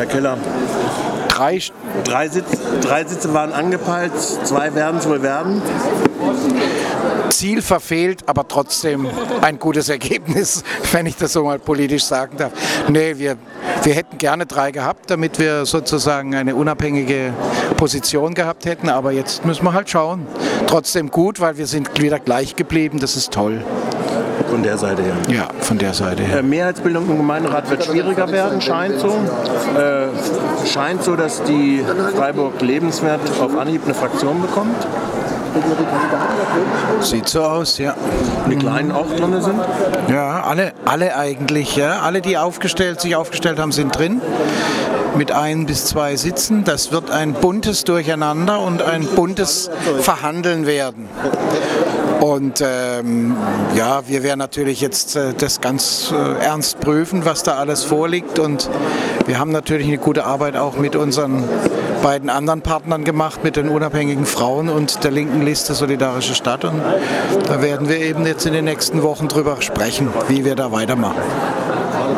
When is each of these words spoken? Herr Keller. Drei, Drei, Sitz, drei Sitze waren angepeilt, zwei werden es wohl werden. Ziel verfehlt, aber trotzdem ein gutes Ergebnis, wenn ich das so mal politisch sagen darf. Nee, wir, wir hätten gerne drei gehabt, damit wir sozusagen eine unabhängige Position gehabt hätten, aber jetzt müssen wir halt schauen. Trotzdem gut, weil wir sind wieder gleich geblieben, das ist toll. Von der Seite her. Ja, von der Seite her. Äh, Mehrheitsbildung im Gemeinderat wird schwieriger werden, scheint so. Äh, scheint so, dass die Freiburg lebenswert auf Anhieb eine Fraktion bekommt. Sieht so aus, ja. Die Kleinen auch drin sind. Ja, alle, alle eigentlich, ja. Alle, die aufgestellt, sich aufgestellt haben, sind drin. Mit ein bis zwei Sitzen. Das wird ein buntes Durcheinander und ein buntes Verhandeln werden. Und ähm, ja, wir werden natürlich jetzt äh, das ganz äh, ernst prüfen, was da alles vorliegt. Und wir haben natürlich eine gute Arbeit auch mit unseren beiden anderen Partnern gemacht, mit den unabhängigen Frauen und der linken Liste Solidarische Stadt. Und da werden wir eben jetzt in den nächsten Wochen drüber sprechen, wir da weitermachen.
Herr 0.00 0.06
Keller. 0.06 0.38
Drei, 1.28 1.60
Drei, 2.04 2.28
Sitz, 2.28 2.46
drei 2.80 3.04
Sitze 3.04 3.34
waren 3.34 3.52
angepeilt, 3.52 4.12
zwei 4.44 4.74
werden 4.74 4.98
es 4.98 5.06
wohl 5.06 5.22
werden. 5.22 5.60
Ziel 7.28 7.60
verfehlt, 7.60 8.22
aber 8.24 8.48
trotzdem 8.48 9.06
ein 9.42 9.58
gutes 9.58 9.90
Ergebnis, 9.90 10.64
wenn 10.92 11.04
ich 11.04 11.16
das 11.16 11.34
so 11.34 11.44
mal 11.44 11.58
politisch 11.58 12.04
sagen 12.04 12.38
darf. 12.38 12.52
Nee, 12.88 13.18
wir, 13.18 13.36
wir 13.82 13.92
hätten 13.92 14.16
gerne 14.16 14.46
drei 14.46 14.70
gehabt, 14.70 15.10
damit 15.10 15.38
wir 15.38 15.66
sozusagen 15.66 16.34
eine 16.34 16.54
unabhängige 16.54 17.34
Position 17.76 18.32
gehabt 18.32 18.64
hätten, 18.64 18.88
aber 18.88 19.12
jetzt 19.12 19.44
müssen 19.44 19.64
wir 19.64 19.74
halt 19.74 19.90
schauen. 19.90 20.26
Trotzdem 20.66 21.10
gut, 21.10 21.40
weil 21.40 21.58
wir 21.58 21.66
sind 21.66 22.00
wieder 22.00 22.18
gleich 22.18 22.56
geblieben, 22.56 23.00
das 23.00 23.16
ist 23.16 23.32
toll. 23.32 23.62
Von 24.48 24.62
der 24.62 24.78
Seite 24.78 25.02
her. 25.02 25.14
Ja, 25.28 25.48
von 25.60 25.78
der 25.78 25.94
Seite 25.94 26.22
her. 26.22 26.38
Äh, 26.38 26.42
Mehrheitsbildung 26.42 27.08
im 27.08 27.16
Gemeinderat 27.18 27.70
wird 27.70 27.84
schwieriger 27.84 28.30
werden, 28.30 28.60
scheint 28.60 28.98
so. 28.98 29.08
Äh, 29.08 30.66
scheint 30.66 31.04
so, 31.04 31.16
dass 31.16 31.42
die 31.44 31.84
Freiburg 32.16 32.60
lebenswert 32.60 33.20
auf 33.40 33.56
Anhieb 33.56 33.82
eine 33.84 33.94
Fraktion 33.94 34.40
bekommt. 34.40 34.86
Sieht 37.00 37.28
so 37.28 37.42
aus, 37.42 37.78
ja. 37.78 37.94
Die 38.48 38.56
Kleinen 38.56 38.92
auch 38.92 39.06
drin 39.16 39.40
sind. 39.40 39.60
Ja, 40.08 40.39
alle, 40.50 40.72
alle 40.84 41.16
eigentlich, 41.16 41.76
ja. 41.76 42.00
Alle, 42.00 42.20
die 42.20 42.36
aufgestellt, 42.36 43.00
sich 43.00 43.14
aufgestellt 43.14 43.60
haben, 43.60 43.70
sind 43.70 43.96
drin. 43.96 44.20
Mit 45.16 45.30
ein 45.30 45.66
bis 45.66 45.86
zwei 45.86 46.16
Sitzen. 46.16 46.64
Das 46.64 46.90
wird 46.90 47.08
ein 47.08 47.34
buntes 47.34 47.84
Durcheinander 47.84 48.60
und 48.60 48.82
ein 48.82 49.06
buntes 49.06 49.70
Verhandeln 50.00 50.66
werden. 50.66 51.08
Und 52.20 52.62
ähm, 52.66 53.36
ja, 53.76 54.02
wir 54.08 54.24
werden 54.24 54.40
natürlich 54.40 54.80
jetzt 54.80 55.16
äh, 55.16 55.34
das 55.34 55.60
ganz 55.60 56.12
äh, 56.12 56.44
ernst 56.44 56.80
prüfen, 56.80 57.24
was 57.24 57.44
da 57.44 57.54
alles 57.54 57.84
vorliegt. 57.84 58.38
Und 58.38 58.68
wir 59.26 59.38
haben 59.38 59.52
natürlich 59.52 59.86
eine 59.86 59.98
gute 59.98 60.24
Arbeit 60.24 60.56
auch 60.56 60.76
mit 60.76 60.96
unseren 60.96 61.44
beiden 62.02 62.30
anderen 62.30 62.62
Partnern 62.62 63.04
gemacht, 63.04 63.44
mit 63.44 63.56
den 63.56 63.68
unabhängigen 63.68 64.26
Frauen 64.26 64.68
und 64.68 65.04
der 65.04 65.10
linken 65.10 65.42
Liste 65.42 65.74
Solidarische 65.74 66.34
Stadt. 66.34 66.64
Und 66.64 66.80
da 67.46 67.62
werden 67.62 67.88
wir 67.88 67.98
eben 68.00 68.26
jetzt 68.26 68.46
in 68.46 68.52
den 68.52 68.64
nächsten 68.64 69.02
Wochen 69.02 69.28
drüber 69.28 69.60
sprechen, 69.60 70.08
wir 70.44 70.54
da 70.54 70.70
weitermachen. 70.70 71.22